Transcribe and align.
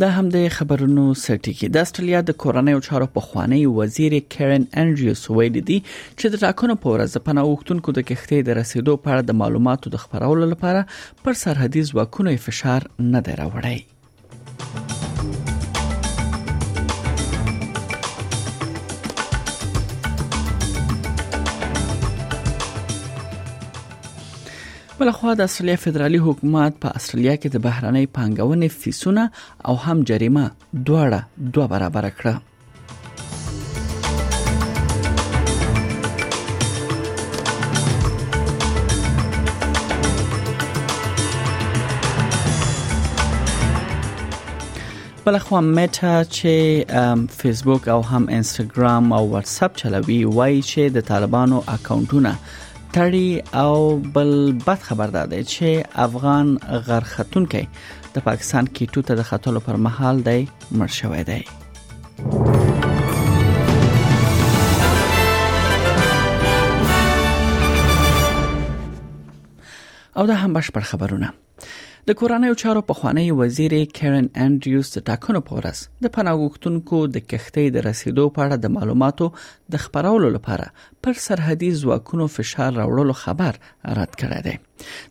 د 0.00 0.08
همدې 0.16 0.44
خبرونو 0.56 1.02
سرټی 1.24 1.52
کې 1.58 1.66
د 1.72 1.76
استرالیا 1.84 2.20
د 2.26 2.30
کورنۍ 2.42 2.72
او 2.76 2.80
چارو 2.88 3.06
په 3.16 3.20
خوانی 3.26 3.58
وزیر 3.78 4.14
کیرن 4.34 4.64
انډریوس 4.82 5.22
ویل 5.36 5.58
دي 5.70 5.78
چې 6.18 6.24
د 6.32 6.42
ټاکنو 6.44 6.76
په 6.82 6.92
ورځ 6.94 7.24
په 7.26 7.36
نوښتونکو 7.38 7.94
د 7.98 8.08
کښته 8.08 8.38
د 8.48 8.58
رسیدو 8.60 8.94
په 9.04 9.08
اړه 9.12 9.22
د 9.26 9.38
معلوماتو 9.44 9.92
د 9.94 10.02
خبرولو 10.04 10.50
لپاره 10.52 10.86
پر 11.24 11.38
سرحدي 11.44 11.82
ځواکونو 11.90 12.36
فشار 12.46 12.88
نه 13.14 13.20
دی 13.26 13.34
راوړی 13.42 13.78
بل 25.00 25.10
خو 25.10 25.32
د 25.34 25.40
استرالیا 25.48 25.76
فدرالي 25.82 26.18
حکومت 26.24 26.72
په 26.80 26.88
استرالیا 26.98 27.34
کې 27.36 27.48
د 27.52 27.60
بهرنۍ 27.66 28.06
پانګونې 28.16 28.68
فیسونه 28.82 29.24
او 29.70 29.74
هم 29.84 29.98
جریمه 30.10 30.44
دواړه 30.90 31.20
دوه 31.56 31.66
برابر 31.72 32.04
کړه 32.20 32.34
بل 45.26 45.36
خو 45.50 45.60
متا 45.76 46.14
چې 46.36 46.54
فیسبوک 47.42 47.82
او 47.98 48.00
هم 48.14 48.22
انستګرام 48.38 49.04
او 49.18 49.24
واتس 49.36 49.58
اپ 49.68 49.72
چلوي 49.84 50.20
وایي 50.38 50.62
چې 50.70 50.82
د 51.00 51.08
طالبانو 51.14 51.58
اکاونټونه 51.74 52.32
تړي 52.94 53.42
او 53.54 53.98
بل 53.98 54.30
بد 54.66 54.78
خبر 54.82 55.08
ده 55.14 55.26
چې 55.32 55.82
افغان 56.04 56.54
غرختون 56.88 57.44
کې 57.54 58.14
د 58.14 58.24
پاکستان 58.28 58.70
کې 58.78 58.94
ټوته 58.94 59.20
د 59.20 59.28
خطلو 59.32 59.62
پر 59.68 59.76
مهال 59.88 60.22
دی 60.30 60.40
مر 60.80 60.96
شوې 61.00 61.22
دی 61.30 61.42
او 70.16 70.26
دا 70.30 70.34
هم 70.34 70.52
بشپړ 70.54 70.80
خبرونه 70.94 71.28
د 72.10 72.14
کورنیو 72.20 72.54
چارو 72.60 72.80
په 72.86 72.94
خوانی 72.98 73.22
وزیر 73.38 73.72
کیرن 73.96 74.24
انډریوز 74.44 74.88
ټاکنو 75.10 75.40
پورس 75.50 75.82
د 76.06 76.10
پناهغښتونکو 76.14 76.98
د 77.16 77.20
کښتۍ 77.32 77.66
د 77.76 77.84
رسیدو 77.86 78.24
په 78.38 78.42
اړه 78.46 78.56
د 78.64 78.72
معلوماتو 78.76 79.28
د 79.74 79.82
خبرولو 79.84 80.30
لپاره 80.36 80.88
پر 81.06 81.20
سرحدي 81.26 81.68
ځواکونو 81.82 82.26
فشار 82.38 82.74
راوړلو 82.80 83.16
خبر 83.20 83.60
رد 84.00 84.18
کړی 84.24 84.40
دی 84.48 84.56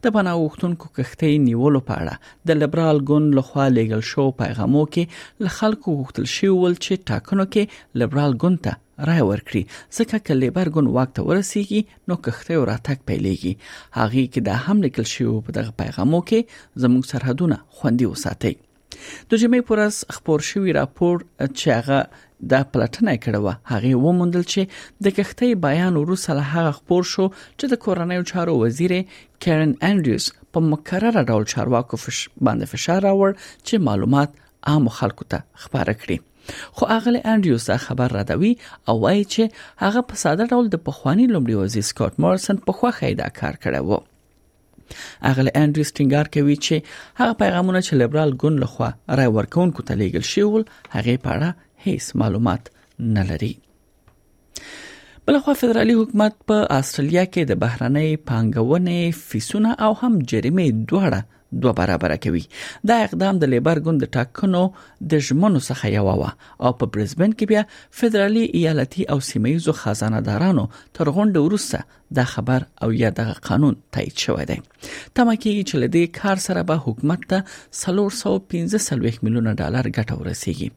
د 0.08 0.18
پناهغښتونکو 0.18 0.92
کښتۍ 0.98 1.40
نیولو 1.48 1.84
په 1.92 2.02
اړه 2.02 2.52
د 2.52 2.60
لیبرال 2.62 3.02
ګوند 3.14 3.40
لخوا 3.42 3.70
لیګل 3.78 4.04
شو 4.12 4.28
پیغامو 4.44 4.84
کې 4.94 5.48
ل 5.50 5.56
خلکو 5.62 5.96
غوښتل 6.04 6.30
شو 6.36 6.54
ول 6.58 6.78
چې 6.82 7.06
ټاکنو 7.14 7.50
کې 7.58 8.04
لیبرال 8.04 8.40
ګوند 8.46 8.64
ته 8.70 8.78
رای 9.08 9.22
ورکړي 9.30 9.62
ځکه 9.98 10.18
چې 10.26 10.34
لیبر 10.42 10.70
ګون 10.78 10.88
واک 10.96 11.10
ته 11.18 11.26
ورسیږي 11.28 11.82
نو 12.12 12.16
کښته 12.26 12.54
او 12.62 12.64
راتګ 12.70 12.98
پیلېږي 13.10 13.54
هغه 13.98 14.24
کې 14.34 14.42
دا 14.48 14.56
هم 14.66 14.82
لیکل 14.88 15.06
شوی 15.12 15.28
په 15.50 15.56
دغه 15.60 15.76
پیغامو 15.84 16.20
کې 16.32 16.82
زموږ 16.86 17.04
سرحدونه 17.12 17.58
خوندي 17.78 18.08
وساتي 18.14 18.54
د 18.56 19.40
جمعې 19.42 19.68
پورس 19.70 20.00
خبر 20.16 20.46
شوی 20.50 20.76
راپور 20.80 21.24
چې 21.60 21.70
هغه 21.78 22.00
د 22.54 22.68
پلاتنه 22.74 23.14
کړه 23.28 23.56
هغه 23.74 24.02
ومندل 24.06 24.46
چې 24.50 25.06
د 25.08 25.16
کښتۍ 25.20 25.50
بیان 25.68 26.02
وروسته 26.02 26.38
له 26.42 26.50
هغه 26.56 26.76
خبر 26.82 27.10
شو 27.14 27.28
چې 27.40 27.74
د 27.74 27.82
کورنۍ 27.86 28.20
چارو 28.34 28.58
وزیر 28.66 28.96
کارن 29.48 29.76
انډریوز 29.90 30.32
په 30.56 30.66
مکرره 30.72 31.26
ډول 31.32 31.50
چارواکو 31.56 32.04
فش 32.06 32.22
باندې 32.36 32.74
فشار 32.76 33.06
راوړ 33.10 33.44
چې 33.44 33.86
معلومات 33.90 34.40
عام 34.74 34.90
خلکو 35.02 35.30
ته 35.34 35.66
خبره 35.66 35.96
کړي 36.02 36.18
خو 36.78 36.86
اغلی 36.98 37.20
انډریو 37.32 37.58
څخه 37.68 37.84
خبر 37.86 38.10
راډوي 38.18 38.52
او 38.90 38.96
وایي 39.06 39.26
چې 39.34 39.44
هغه 39.86 40.02
په 40.12 40.16
ساده 40.24 40.46
ډول 40.56 40.66
د 40.76 40.84
پخوانی 40.90 41.26
لومړي 41.34 41.56
وزیر 41.66 41.86
سکاٹ 41.92 42.20
مارسن 42.26 42.62
په 42.68 42.78
خوخه 42.82 43.10
دا 43.22 43.28
کار 43.40 43.54
کړی 43.64 43.82
وو 43.88 43.98
اغل 45.32 45.50
انډریو 45.62 45.90
سټینګار 45.92 46.26
کوي 46.36 46.56
چې 46.68 46.94
هغه 47.22 47.40
پیغامونه 47.42 47.82
چې 47.88 48.02
لیبرال 48.04 48.30
ګوند 48.44 48.58
لخوا 48.66 48.90
راي 49.22 49.30
ورکونکو 49.40 49.88
ته 49.90 50.00
لیږل 50.04 50.28
شول 50.34 50.66
هغه 50.96 51.24
په 51.26 51.40
اړه 51.40 51.66
هیڅ 51.88 52.22
معلومات 52.24 52.72
نه 53.18 53.26
لري 53.34 53.54
بلخوا 55.28 55.54
فدرالي 55.62 55.94
حکومت 55.98 56.38
په 56.52 56.62
استرالیا 56.76 57.24
کې 57.34 57.50
د 57.52 57.60
بهرنۍ 57.64 58.16
پانګونې 58.30 59.28
فیسونه 59.32 59.76
او 59.88 59.92
هم 60.04 60.20
جریمه 60.32 60.68
دوړه 60.80 61.22
دوه 61.52 61.72
برابر 61.74 62.16
کوي 62.16 62.44
دا 62.88 62.96
اقدام 63.04 63.38
د 63.40 63.44
لیبر 63.54 63.80
ګوند 63.86 64.04
ټاکنو 64.16 64.62
د 65.14 65.24
ژمنو 65.28 65.60
څخه 65.68 65.88
یو 65.98 66.06
و 66.06 66.28
او 66.64 66.74
په 66.80 66.86
برزبن 66.96 67.34
کې 67.34 67.46
بیا 67.52 67.64
فدرالي 68.02 68.44
ایالتي 68.60 69.04
او 69.14 69.20
سیمایزو 69.28 69.74
خزانه 69.80 70.20
دارانو 70.28 70.66
تر 70.94 71.10
غونډه 71.10 71.40
وروسته 71.40 71.80
دا 72.20 72.24
خبر 72.34 72.66
او 72.86 72.92
یا 73.00 73.10
د 73.22 73.32
قانون 73.50 73.76
تایید 73.98 74.18
شوی 74.26 74.46
دی 74.52 74.58
تمه 75.16 75.36
کېږي 75.36 75.64
چې 75.70 75.76
لدی 75.86 76.06
کار 76.20 76.38
سره 76.48 76.64
به 76.74 76.84
حکومت 76.88 77.22
ته 77.30 77.44
315 77.84 79.02
میلیونه 79.24 79.54
ډالر 79.54 79.88
ګټه 79.98 80.20
ورسیږي 80.22 80.70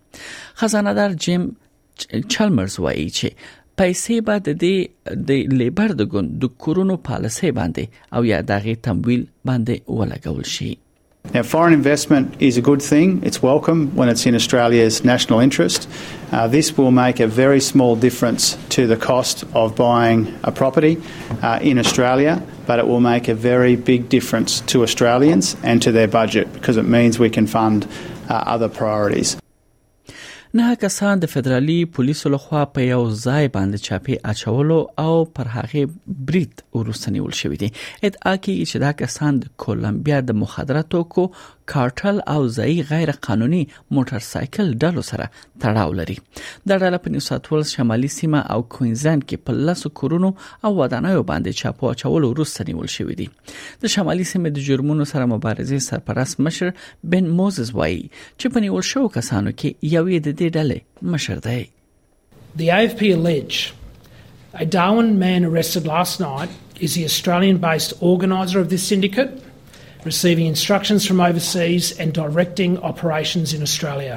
خزانه 0.62 0.92
دار 1.00 1.10
جیم 1.26 1.50
چلمرز 2.28 2.76
وایي 2.82 3.08
چې 3.10 3.30
پیسې 3.80 4.16
به 4.28 4.40
د 4.46 4.56
دې 4.62 5.20
د 5.28 5.52
لیبر 5.60 5.92
د 6.00 6.08
ګوند 6.14 6.32
د 6.44 6.50
کورونو 6.64 6.96
پالیسي 7.08 7.50
باندې 7.58 7.84
او 8.18 8.24
یا 8.32 8.40
دغه 8.50 8.74
تمویل 8.88 9.22
باندې 9.48 9.76
ولګول 10.00 10.48
شي 10.56 10.72
Now, 11.34 11.42
foreign 11.48 11.72
investment 11.72 12.26
is 12.46 12.54
a 12.60 12.62
good 12.68 12.82
thing. 12.84 13.10
It's 13.28 13.40
welcome 13.42 13.80
when 13.98 14.08
it's 14.12 14.24
in 14.30 14.34
Australia's 14.38 14.96
national 15.10 15.38
interest. 15.46 15.86
Uh, 16.32 16.48
this 16.54 16.70
will 16.78 16.90
make 16.96 17.20
a 17.26 17.28
very 17.34 17.60
small 17.66 17.92
difference 18.06 18.44
to 18.76 18.86
the 18.92 18.98
cost 19.10 19.44
of 19.62 19.66
buying 19.82 20.20
a 20.50 20.52
property 20.62 20.90
uh, 21.02 21.70
in 21.72 21.78
Australia, 21.84 22.32
but 22.70 22.76
it 22.84 22.88
will 22.94 23.04
make 23.12 23.28
a 23.34 23.36
very 23.50 23.76
big 23.92 24.08
difference 24.16 24.52
to 24.72 24.82
Australians 24.88 25.54
and 25.74 25.86
to 25.86 25.90
their 25.98 26.10
budget 26.18 26.52
because 26.58 26.76
it 26.84 26.90
means 26.98 27.12
we 27.26 27.30
can 27.38 27.46
fund 27.56 27.86
uh, 27.92 27.92
other 28.56 28.68
priorities. 28.80 29.30
نه 30.58 30.72
کسان 30.80 31.20
د 31.20 31.28
فدرالي 31.34 31.74
پولیسو 31.98 32.30
لخوا 32.32 32.62
په 32.78 32.82
یو 32.88 33.04
ځای 33.20 33.46
باندې 33.54 33.78
چاپی 33.86 34.16
اچولو 34.32 34.76
او 35.04 35.12
پر 35.38 35.48
هغه 35.52 35.84
بریټ 36.30 36.58
ورسنیول 36.80 37.32
شوې 37.38 37.60
دي 37.62 37.68
ادعا 38.08 38.34
کوي 38.46 38.56
چې 38.56 38.82
دا 38.84 38.90
کسان 38.98 39.38
د 39.44 39.52
کولمبیا 39.64 40.18
د 40.30 40.36
مخدره 40.42 40.82
توکو 40.96 41.24
کارټل 41.70 42.16
او 42.34 42.40
ځای 42.56 42.82
غیر 42.90 43.10
قانوني 43.26 43.62
موټر 43.96 44.20
سایکل 44.32 44.66
ډلو 44.84 45.02
سره 45.10 45.24
تړاو 45.64 45.92
لري 46.00 46.16
دا 46.68 46.76
ډله 46.82 46.98
په 47.04 47.12
نیو 47.16 47.24
ساوث 47.26 47.46
ولز 47.52 47.74
شمالي 47.76 48.08
سیمه 48.16 48.40
او 48.54 48.56
کوینزلند 48.76 49.24
کې 49.24 49.48
په 49.48 49.66
لاسو 49.68 49.92
کورونو 50.00 50.30
او 50.64 50.72
ودانایو 50.80 51.22
باندې 51.28 51.60
چاپو 51.60 51.90
اچول 51.90 52.26
وروسته 52.30 52.66
نیول 52.70 52.90
شوې 52.94 53.20
دي 53.20 53.28
د 53.84 53.94
شمالي 53.96 54.26
سیمه 54.32 54.52
د 54.58 54.66
جرمونو 54.70 55.06
سره 55.12 55.28
مبارزې 55.34 55.86
سرپرست 55.90 56.42
مشر 56.48 56.72
بن 57.14 57.30
موزس 57.42 57.74
وایي 57.80 58.02
چې 58.06 58.56
په 58.56 58.64
نیول 58.66 58.88
شو 58.90 59.04
کسانو 59.18 59.54
کې 59.62 59.92
یوې 59.92 60.26
د 60.26 60.42
دې 60.42 60.58
ډلې 60.58 61.08
مشر 61.16 61.44
دی 61.50 61.60
The 62.60 62.66
AFP 62.72 63.06
allege 63.12 63.60
a 64.62 64.66
Darwin 64.74 65.06
man 65.22 65.44
arrested 65.52 65.86
last 65.90 66.18
night 66.24 66.56
is 66.88 66.96
the 66.98 67.04
Australian 67.10 67.60
based 67.62 67.94
organiser 68.08 68.58
of 68.64 68.68
this 68.72 68.82
syndicate 68.90 69.30
receiving 70.04 70.46
instructions 70.46 71.06
from 71.06 71.20
overseas 71.20 71.98
and 71.98 72.12
directing 72.12 72.72
operations 72.78 73.54
in 73.54 73.62
Australia. 73.62 74.16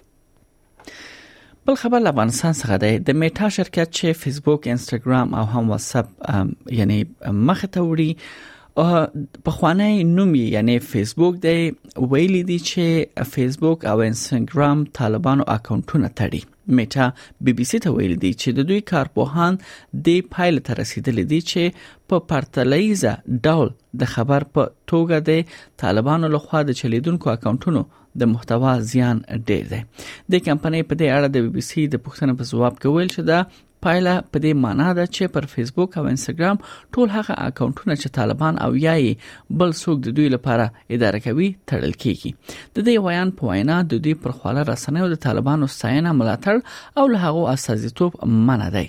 بل 1.67 1.75
خبر 1.75 2.07
افغانستان 2.09 2.53
څخه 2.53 2.77
دی 2.77 2.97
د 3.05 3.09
میټا 3.19 3.47
شرکت 3.53 3.89
چې 3.99 4.11
فیسبوک 4.23 4.67
انستګرام 4.67 5.35
او 5.35 5.43
هم 5.43 5.69
واتس 5.69 5.95
اپ 5.95 6.07
یعنی 6.79 6.97
مخ 7.49 7.63
ته 7.73 7.79
وړي 7.89 8.11
او 8.83 9.39
په 9.47 9.51
خوانی 9.57 10.03
نوم 10.09 10.35
یعنی 10.41 10.77
فیسبوک 10.89 11.35
دی 11.45 11.55
ویلي 12.11 12.43
دی 12.51 12.59
چې 12.59 13.23
فیسبوک 13.37 13.85
او 13.93 13.95
انستګرام 14.09 14.77
طالبانو 14.99 15.43
اکاونټونه 15.55 16.09
تړي 16.21 16.41
میټا 16.77 17.07
بي 17.47 17.53
بي 17.59 17.65
سي 17.71 17.79
ته 17.85 17.91
ویل 17.95 18.15
دي 18.23 18.31
چې 18.41 18.51
د 18.59 18.69
دوی 18.71 18.81
کارپوهان 18.91 19.57
د 20.07 20.29
پایل 20.35 20.57
تر 20.69 20.77
رسیدلې 20.81 21.23
دي 21.33 21.39
چې 21.51 21.83
په 22.13 22.25
پرتلایزه 22.29 23.13
ډول 23.49 23.67
د 24.03 24.13
خبر 24.15 24.47
په 24.57 24.63
توګه 24.91 25.17
د 25.29 25.59
طالبانو 25.85 26.27
لخوا 26.37 26.59
د 26.69 26.79
چلیدونکو 26.81 27.25
اکاونټونو 27.35 27.81
د 28.23 28.33
محتوا 28.33 28.73
زیان 28.95 29.15
ډېر 29.47 29.63
دی 29.73 29.81
د 30.35 30.45
کمپنۍ 30.49 30.81
په 30.87 30.93
دې 30.99 31.07
اړه 31.15 31.27
د 31.37 31.47
بي 31.47 31.53
بي 31.59 31.63
سي 31.69 31.83
د 31.93 32.03
پښتنه 32.07 32.33
په 32.41 32.51
جواب 32.51 32.73
کې 32.77 32.93
ویل 32.93 33.09
شو 33.17 33.23
دا 33.31 33.39
پایله 33.85 34.13
په 34.35 34.39
دې 34.43 34.53
معنی 34.59 34.85
ده 34.99 35.05
چې 35.15 35.31
پر 35.33 35.47
فیسبوک 35.53 35.97
او 36.01 36.03
انستګرام 36.11 36.61
ټول 36.63 37.11
هغه 37.15 37.33
اکاونټونه 37.47 37.97
چې 38.01 38.15
طالبان 38.17 38.55
او 38.67 38.69
یای 38.83 39.11
بل 39.63 39.75
څوک 39.79 39.99
د 40.07 40.15
دوی 40.19 40.29
لپاره 40.35 40.65
اداره 40.95 41.19
کوي 41.25 41.49
تړل 41.69 41.93
کیږي 42.05 42.55
د 42.77 42.87
دې 42.87 43.05
ویان 43.07 43.33
په 43.41 43.51
وینا 43.53 43.77
د 43.93 44.01
دوی 44.07 44.15
پر 44.25 44.33
خواله 44.39 44.63
رسنۍ 44.71 45.05
او 45.05 45.11
د 45.13 45.21
طالبانو 45.27 45.69
ستاینه 45.75 46.15
ملاتړ 46.21 46.73
او 47.03 47.05
له 47.13 47.21
هغه 47.27 47.55
اساسیتوب 47.57 48.17
منع 48.49 48.69
دی 48.77 48.85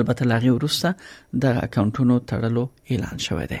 البته 0.00 0.22
لاغي 0.34 0.50
ورسته 0.56 0.90
د 1.46 1.56
اکاونټونو 1.66 2.14
تړلو 2.34 2.64
اعلان 2.92 3.18
شوی 3.28 3.46
دی 3.52 3.60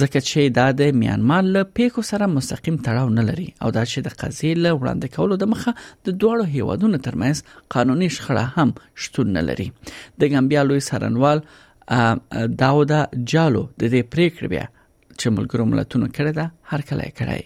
ځکه 0.00 0.22
چې 0.26 0.54
دا 0.58 0.66
د 0.82 0.96
میانمار 1.02 1.46
له 1.56 1.68
پیکو 1.80 2.04
سره 2.12 2.28
مستقیم 2.36 2.76
تړاو 2.86 3.16
نه 3.18 3.24
لري 3.32 3.48
او 3.64 3.72
دا 3.78 3.84
چې 3.88 4.06
د 4.06 4.14
قضیې 4.20 4.62
له 4.66 4.76
وړاندې 4.76 5.16
کولو 5.18 5.40
د 5.42 5.50
مخه 5.54 5.74
د 5.86 6.06
دوړو 6.10 6.46
هیوادونو 6.54 7.02
ترمنځ 7.08 7.66
قانوني 7.76 8.10
شخړه 8.18 8.60
هم 8.60 9.06
شتون 9.06 9.34
نه 9.38 9.44
لري 9.50 9.68
د 9.72 10.30
ګامبیا 10.36 10.64
لوی 10.70 10.86
سرنوال 10.90 11.44
داودا 12.58 13.04
جالو 13.24 13.66
د 13.82 13.92
دې 13.92 14.10
پریکړې 14.14 14.48
بیا 14.52 14.64
چې 15.20 15.34
ملګرو 15.38 15.66
ملتونو 15.70 16.06
کړی 16.16 16.32
دا 16.40 16.46
هر 16.74 16.82
کله 16.90 17.06
کړی 17.18 17.40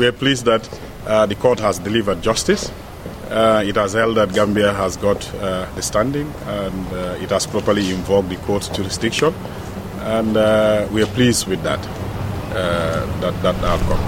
We 0.00 0.06
are 0.12 0.18
pleased 0.22 0.46
that 0.52 0.64
uh, 0.72 1.26
the 1.30 1.36
court 1.44 1.60
has 1.66 1.76
delivered 1.86 2.18
justice. 2.26 2.64
Uh, 2.72 3.70
it 3.70 3.80
has 3.82 3.94
held 4.00 4.14
that 4.20 4.30
Gambia 4.36 4.68
has 4.80 4.96
got 5.04 5.26
uh, 5.30 5.38
the 5.78 5.82
standing 5.88 6.28
and 6.58 6.92
uh, 6.98 7.24
it 7.26 7.30
has 7.36 7.46
properly 7.54 7.84
invoked 7.96 8.28
the 8.34 8.38
court's 8.48 8.68
jurisdiction. 8.76 9.34
And 10.18 10.36
uh, 10.42 10.44
we 10.96 11.02
are 11.06 11.10
pleased 11.18 11.48
with 11.54 11.60
that, 11.68 11.82
uh, 11.90 12.60
that, 13.22 13.34
that 13.48 13.64
outcome. 13.72 14.06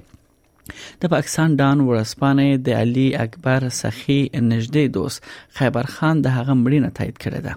د 1.03 1.11
پاکستان 1.15 1.51
دان 1.61 1.79
ورسپانې 1.89 2.49
د 2.69 2.79
علي 2.85 3.05
اکبر 3.25 3.63
سخي 3.83 4.19
نږدې 4.53 4.85
دوست 4.97 5.21
خیبر 5.59 5.87
خان 5.97 6.17
د 6.27 6.35
هغه 6.37 6.55
مړینه 6.65 6.91
تایید 7.01 7.17
کړې 7.23 7.41
ده 7.49 7.55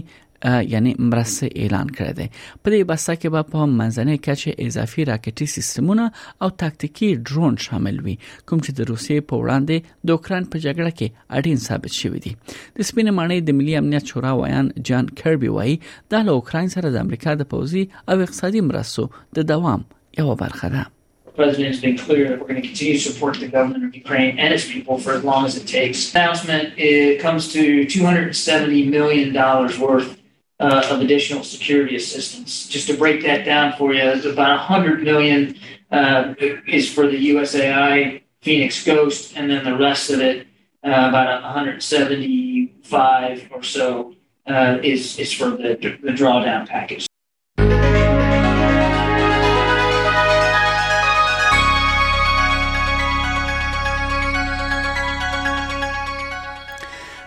یعنی 0.69 0.93
مرسته 1.09 1.49
اعلان 1.64 1.91
کړی 1.99 2.14
دی 2.17 2.26
په 2.38 2.71
دې 2.71 2.88
بسته 2.93 3.17
کې 3.19 3.35
به 3.35 3.49
په 3.53 3.67
منځنۍ 3.75 4.25
کچه 4.29 4.69
اضافي 4.69 5.07
راکټي 5.11 5.53
سیستمونه 5.57 6.09
او 6.47 6.50
تاکتیکی 6.64 7.11
ډرون 7.31 7.61
شامل 7.67 8.00
وي 8.09 8.17
کوم 8.23 8.64
چې 8.64 8.81
د 8.81 8.91
روسیې 8.93 9.29
په 9.33 9.45
وړاندې 9.45 10.09
د 10.11 10.17
اوکران 10.17 10.49
په 10.57 10.64
جګړه 10.67 10.99
کې 10.99 11.38
اړین 11.41 11.62
ثابت 11.69 12.00
شوی 12.00 12.25
دی 12.29 12.35
د 12.35 12.93
سپینې 12.93 13.17
معنی 13.21 13.41
د 13.50 13.59
ملي 13.61 13.76
امنیت 13.83 14.14
شورا 14.14 14.35
وایان 14.43 14.73
جان 14.93 15.12
کربي 15.23 15.55
وایي 15.59 15.79
دا 16.17 16.25
له 16.29 16.38
اوکران 16.41 16.75
سره 16.79 16.95
د 16.99 17.05
امریکا 17.09 17.37
د 17.45 17.50
پوزي 17.55 17.87
او 18.09 18.21
اقتصادي 18.29 18.64
مرستو 18.73 19.09
د 19.41 19.49
دوام 19.55 19.88
یو 20.23 20.35
برخه 20.45 20.76
ده 20.76 20.91
president's 21.35 21.81
been 21.81 21.99
clear 21.99 22.29
that 22.29 22.38
we're 22.41 22.47
going 22.47 22.61
to 22.62 22.67
continue 22.67 22.95
to 22.95 23.00
support 23.12 23.38
the 23.41 23.49
government 23.49 23.85
of 23.85 23.95
Ukraine 23.95 24.38
and 24.38 24.55
its 24.55 24.67
people 24.69 24.99
for 24.99 25.12
as 25.14 25.23
long 25.25 25.45
as 25.45 25.55
it 25.57 25.67
takes. 25.67 26.14
Announcement 26.14 26.73
it 26.76 27.21
comes 27.21 27.53
to 27.53 27.85
270 27.85 28.88
million 28.88 29.33
dollars 29.35 29.79
worth 29.79 30.19
uh, 30.61 30.87
of 30.91 31.00
additional 31.00 31.43
security 31.43 31.97
assistance. 31.97 32.69
Just 32.69 32.87
to 32.87 32.97
break 32.97 33.23
that 33.25 33.45
down 33.45 33.75
for 33.76 33.93
you, 33.93 34.03
about 34.31 34.50
100 34.50 35.03
million 35.03 35.57
uh, 35.91 36.33
is 36.69 36.88
for 36.93 37.09
the 37.09 37.31
USAI 37.31 38.23
Phoenix 38.41 38.85
Ghost, 38.85 39.37
and 39.37 39.50
then 39.50 39.64
the 39.64 39.76
rest 39.76 40.11
of 40.11 40.21
it, 40.21 40.47
uh, 40.87 40.91
about 41.11 41.43
175 41.43 43.49
or 43.53 43.62
so, 43.64 44.14
uh, 44.47 44.79
is 44.83 45.19
is 45.19 45.33
for 45.33 45.50
the 45.50 45.75
the 46.03 46.11
drawdown 46.12 46.67
package. 46.69 47.07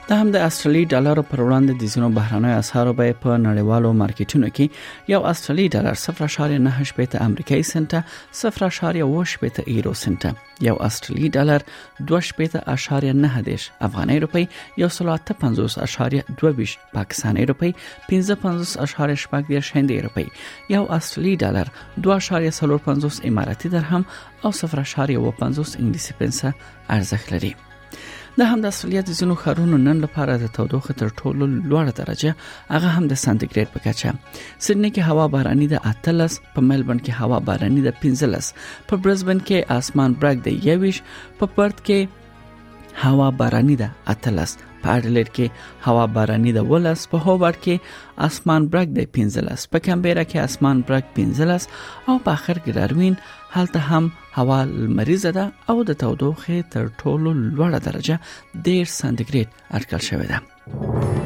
دا 0.07 0.15
هم 0.17 0.31
د 0.31 0.35
استرالی 0.39 0.85
ډالر 0.91 1.19
پر 1.29 1.41
وړاندې 1.41 1.73
د 1.79 1.89
زینو 1.93 2.09
بهرانه 2.17 2.51
اسعارو 2.59 2.91
به 2.99 3.15
په 3.23 3.33
نړیوالو 3.45 3.89
مارکیټونو 4.01 4.51
کې 4.59 5.09
یو 5.13 5.17
استرالی 5.31 5.65
ډالر 5.73 5.97
0.98 6.01 6.93
پېټه 6.99 7.23
امریکایي 7.29 7.65
سنت 7.69 7.95
0.8 8.41 9.41
پېټه 9.41 9.65
ایرو 9.73 9.93
سنت 10.03 10.25
یو 10.67 10.77
استرالی 10.87 11.31
ډالر 11.37 11.67
2.9 12.13 13.43
دیش 13.49 13.65
افغاني 13.89 14.19
روپی 14.27 14.45
یو 14.83 14.89
350.22 15.01 16.79
پاکستاني 16.95 17.45
روپی 17.51 17.75
55.8 18.15 19.45
دیش 19.53 19.75
هندي 19.79 19.99
روپی 20.09 20.27
یو 20.77 20.85
استرالی 21.01 21.35
ډالر 21.45 21.75
2.45 22.11 23.23
اماراتي 23.31 23.75
درهم 23.77 24.05
او 24.45 24.51
0.50 24.65 25.07
انګلیسي 25.07 26.21
پنسه 26.21 26.53
ارزښت 26.53 27.37
لري 27.37 27.55
د 28.39 28.49
همدا 28.51 28.69
سولیا 28.79 29.01
د 29.05 29.09
زینو 29.19 29.35
خارونو 29.43 29.77
نن 29.85 29.97
لپاره 30.05 30.33
د 30.43 30.49
تودوخه 30.57 30.91
تر 30.99 31.09
ټولو 31.21 31.43
لوړه 31.69 31.93
درجه 31.99 32.31
هغه 32.73 32.89
هم 32.95 33.03
د 33.11 33.17
سانتیګریډ 33.23 33.67
په 33.75 33.79
کچه 33.85 34.09
سېډني 34.63 34.89
کې 34.93 35.01
هوا 35.09 35.25
باراني 35.35 35.67
د 35.73 35.87
اتلس 35.91 36.33
په 36.57 36.65
ملبورن 36.69 36.99
کې 37.07 37.13
هوا 37.23 37.37
باراني 37.47 37.81
د 37.87 37.97
15 38.03 38.67
په 38.91 39.01
برزبن 39.07 39.39
کې 39.47 39.67
اسمان 39.77 40.09
برګ 40.25 40.37
د 40.49 40.61
21 40.67 41.01
په 41.39 41.45
پرت 41.55 41.77
کې 41.87 41.99
هوا 42.99 43.29
باراني 43.29 43.75
ده 43.75 43.91
اتلس 44.07 44.57
په 44.83 44.89
اډلېټ 44.97 45.27
کې 45.35 45.47
هوا 45.89 46.05
باراني 46.17 46.51
ده 46.57 46.63
ولس 46.71 47.03
په 47.11 47.17
هوبرټ 47.27 47.57
کې 47.65 48.25
اسمان 48.29 48.67
برګ 48.75 48.89
ده 48.97 49.03
پنځلس 49.17 49.67
په 49.75 49.83
کمبيرا 49.89 50.23
کې 50.29 50.45
اسمان 50.49 50.81
برګ 50.89 51.05
پنځلس 51.19 51.67
او 52.07 52.15
په 52.27 52.31
اخر 52.41 52.57
کې 52.63 52.71
داروین 52.79 53.15
هلته 53.55 53.79
هم 53.89 54.09
هوا 54.37 54.59
مریضه 55.01 55.31
ده 55.39 55.45
او 55.69 55.77
د 55.91 55.99
تودوخې 56.03 56.57
تر 56.75 56.89
ټولو 57.05 57.29
لوړه 57.57 57.79
درجه 57.87 58.19
1.5 58.65 58.93
سانتیګریډ 58.99 59.73
اټکل 59.77 60.01
شوې 60.09 60.27
ده 60.33 61.25